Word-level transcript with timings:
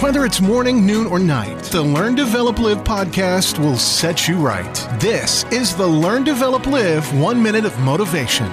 Whether 0.00 0.24
it's 0.24 0.40
morning, 0.40 0.86
noon, 0.86 1.06
or 1.06 1.18
night, 1.18 1.62
the 1.64 1.82
Learn, 1.82 2.14
Develop, 2.14 2.58
Live 2.58 2.78
podcast 2.84 3.58
will 3.58 3.76
set 3.76 4.26
you 4.26 4.38
right. 4.38 4.74
This 4.98 5.44
is 5.52 5.76
the 5.76 5.86
Learn, 5.86 6.24
Develop, 6.24 6.64
Live 6.66 7.12
One 7.20 7.42
Minute 7.42 7.66
of 7.66 7.78
Motivation. 7.80 8.46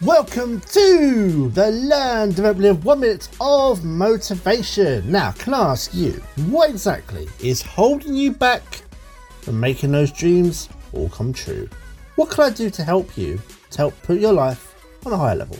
Welcome 0.00 0.62
to 0.62 1.50
the 1.50 1.70
Learn, 1.70 2.30
Develop, 2.30 2.56
Live 2.56 2.84
One 2.86 3.00
Minute 3.00 3.28
of 3.42 3.84
Motivation. 3.84 5.12
Now, 5.12 5.32
can 5.32 5.52
I 5.52 5.72
ask 5.72 5.92
you, 5.92 6.12
what 6.46 6.70
exactly 6.70 7.28
is 7.40 7.60
holding 7.60 8.14
you 8.14 8.32
back 8.32 8.62
from 9.42 9.60
making 9.60 9.92
those 9.92 10.10
dreams 10.10 10.70
all 10.94 11.10
come 11.10 11.34
true? 11.34 11.68
What 12.16 12.30
can 12.30 12.44
I 12.44 12.50
do 12.50 12.70
to 12.70 12.82
help 12.82 13.18
you 13.18 13.38
to 13.70 13.78
help 13.78 14.02
put 14.02 14.20
your 14.20 14.32
life 14.32 14.74
on 15.06 15.12
a 15.12 15.16
higher 15.16 15.36
level? 15.36 15.58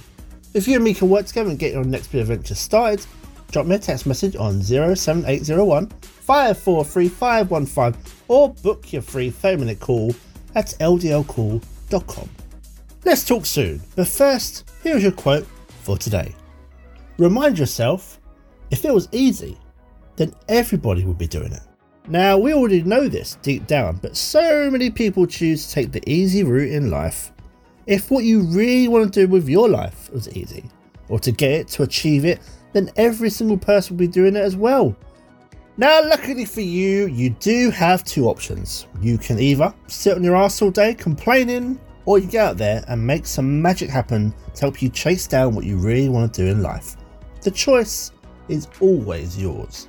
If 0.54 0.66
you 0.66 0.76
and 0.76 0.84
me 0.84 0.94
can 0.94 1.08
work 1.08 1.26
together 1.26 1.50
and 1.50 1.58
get 1.58 1.72
your 1.72 1.84
next 1.84 2.08
of 2.08 2.20
adventure 2.20 2.54
started, 2.54 3.04
drop 3.50 3.66
me 3.66 3.76
a 3.76 3.78
text 3.78 4.06
message 4.06 4.36
on 4.36 4.62
07801 4.62 5.86
543515 5.88 8.14
or 8.28 8.54
book 8.62 8.92
your 8.92 9.02
free 9.02 9.30
30 9.30 9.56
minute 9.56 9.80
call 9.80 10.14
at 10.54 10.74
ldlcall.com. 10.80 12.28
Let's 13.04 13.24
talk 13.24 13.46
soon, 13.46 13.80
but 13.96 14.08
first, 14.08 14.70
here's 14.82 15.02
your 15.02 15.12
quote 15.12 15.46
for 15.82 15.96
today. 15.96 16.34
Remind 17.18 17.58
yourself 17.58 18.20
if 18.70 18.84
it 18.84 18.92
was 18.92 19.08
easy, 19.12 19.56
then 20.16 20.34
everybody 20.48 21.04
would 21.04 21.18
be 21.18 21.26
doing 21.26 21.52
it. 21.52 21.62
Now, 22.08 22.38
we 22.38 22.54
already 22.54 22.82
know 22.82 23.08
this 23.08 23.36
deep 23.42 23.66
down, 23.66 23.96
but 23.96 24.16
so 24.16 24.70
many 24.70 24.90
people 24.90 25.26
choose 25.26 25.66
to 25.66 25.72
take 25.72 25.92
the 25.92 26.10
easy 26.10 26.42
route 26.42 26.72
in 26.72 26.90
life. 26.90 27.32
If 27.88 28.10
what 28.10 28.24
you 28.24 28.42
really 28.42 28.86
want 28.86 29.14
to 29.14 29.26
do 29.26 29.32
with 29.32 29.48
your 29.48 29.66
life 29.66 30.12
was 30.12 30.28
easy, 30.36 30.64
or 31.08 31.18
to 31.20 31.32
get 31.32 31.52
it, 31.52 31.68
to 31.68 31.84
achieve 31.84 32.26
it, 32.26 32.38
then 32.74 32.90
every 32.96 33.30
single 33.30 33.56
person 33.56 33.96
would 33.96 34.00
be 34.00 34.06
doing 34.06 34.36
it 34.36 34.42
as 34.42 34.56
well. 34.56 34.94
Now, 35.78 36.06
luckily 36.06 36.44
for 36.44 36.60
you, 36.60 37.06
you 37.06 37.30
do 37.30 37.70
have 37.70 38.04
two 38.04 38.26
options. 38.26 38.86
You 39.00 39.16
can 39.16 39.38
either 39.38 39.72
sit 39.86 40.14
on 40.14 40.22
your 40.22 40.36
ass 40.36 40.60
all 40.60 40.70
day 40.70 40.92
complaining, 40.92 41.80
or 42.04 42.18
you 42.18 42.26
get 42.26 42.44
out 42.44 42.58
there 42.58 42.84
and 42.88 43.06
make 43.06 43.26
some 43.26 43.62
magic 43.62 43.88
happen 43.88 44.34
to 44.54 44.60
help 44.60 44.82
you 44.82 44.90
chase 44.90 45.26
down 45.26 45.54
what 45.54 45.64
you 45.64 45.78
really 45.78 46.10
want 46.10 46.34
to 46.34 46.44
do 46.44 46.50
in 46.50 46.62
life. 46.62 46.94
The 47.40 47.50
choice 47.50 48.12
is 48.50 48.68
always 48.82 49.40
yours. 49.40 49.88